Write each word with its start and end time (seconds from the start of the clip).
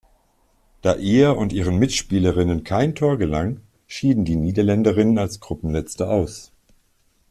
Da 0.81 0.95
ihr 0.95 1.37
und 1.37 1.53
ihren 1.53 1.77
Mitspielerinnen 1.77 2.63
kein 2.63 2.95
Tor 2.95 3.19
gelang, 3.19 3.61
schieden 3.85 4.25
die 4.25 4.35
Niederländerinnen 4.35 5.19
als 5.19 5.39
Gruppenletzte 5.39 6.09
aus. 6.09 6.51